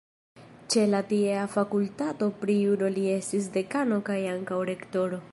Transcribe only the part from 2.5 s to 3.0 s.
juro